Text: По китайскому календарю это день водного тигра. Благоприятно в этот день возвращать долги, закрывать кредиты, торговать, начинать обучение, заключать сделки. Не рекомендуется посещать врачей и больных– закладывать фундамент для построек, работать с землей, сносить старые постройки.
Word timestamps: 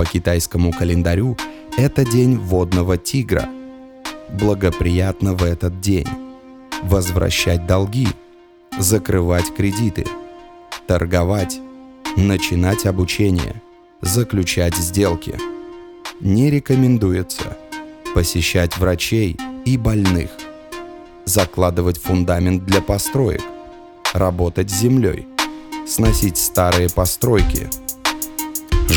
По 0.00 0.06
китайскому 0.06 0.72
календарю 0.72 1.36
это 1.76 2.06
день 2.06 2.38
водного 2.38 2.96
тигра. 2.96 3.46
Благоприятно 4.30 5.34
в 5.34 5.42
этот 5.42 5.82
день 5.82 6.08
возвращать 6.82 7.66
долги, 7.66 8.08
закрывать 8.78 9.54
кредиты, 9.54 10.06
торговать, 10.86 11.60
начинать 12.16 12.86
обучение, 12.86 13.60
заключать 14.00 14.74
сделки. 14.74 15.34
Не 16.20 16.48
рекомендуется 16.48 17.58
посещать 18.14 18.78
врачей 18.78 19.36
и 19.66 19.76
больных– 19.76 20.30
закладывать 21.26 21.98
фундамент 21.98 22.64
для 22.64 22.80
построек, 22.80 23.42
работать 24.14 24.70
с 24.70 24.80
землей, 24.80 25.28
сносить 25.86 26.38
старые 26.38 26.88
постройки. 26.88 27.68